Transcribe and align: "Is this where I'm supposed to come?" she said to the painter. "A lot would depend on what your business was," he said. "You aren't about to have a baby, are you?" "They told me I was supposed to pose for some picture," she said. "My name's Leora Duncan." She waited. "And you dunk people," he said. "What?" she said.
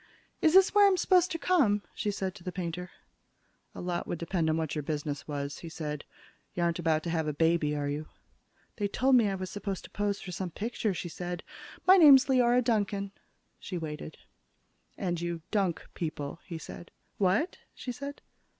"Is 0.41 0.55
this 0.55 0.73
where 0.73 0.87
I'm 0.87 0.97
supposed 0.97 1.29
to 1.29 1.37
come?" 1.37 1.83
she 1.93 2.09
said 2.09 2.33
to 2.33 2.43
the 2.43 2.51
painter. 2.51 2.89
"A 3.75 3.81
lot 3.81 4.07
would 4.07 4.17
depend 4.17 4.49
on 4.49 4.57
what 4.57 4.73
your 4.73 4.81
business 4.81 5.27
was," 5.27 5.59
he 5.59 5.69
said. 5.69 6.05
"You 6.55 6.63
aren't 6.63 6.79
about 6.79 7.03
to 7.03 7.11
have 7.11 7.27
a 7.27 7.33
baby, 7.33 7.75
are 7.75 7.87
you?" 7.87 8.07
"They 8.77 8.87
told 8.87 9.13
me 9.15 9.29
I 9.29 9.35
was 9.35 9.51
supposed 9.51 9.83
to 9.83 9.91
pose 9.91 10.19
for 10.19 10.31
some 10.31 10.49
picture," 10.49 10.95
she 10.95 11.07
said. 11.09 11.43
"My 11.85 11.97
name's 11.97 12.25
Leora 12.25 12.63
Duncan." 12.63 13.11
She 13.59 13.77
waited. 13.77 14.17
"And 14.97 15.21
you 15.21 15.43
dunk 15.51 15.87
people," 15.93 16.39
he 16.47 16.57
said. 16.57 16.89
"What?" 17.19 17.59
she 17.75 17.91
said. 17.91 18.21